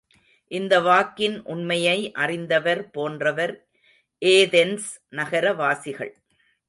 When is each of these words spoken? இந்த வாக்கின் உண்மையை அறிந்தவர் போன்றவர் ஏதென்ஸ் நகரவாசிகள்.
இந்த 0.51 0.79
வாக்கின் 0.79 1.35
உண்மையை 1.43 2.11
அறிந்தவர் 2.13 2.81
போன்றவர் 2.89 3.53
ஏதென்ஸ் 4.21 4.89
நகரவாசிகள். 5.09 6.13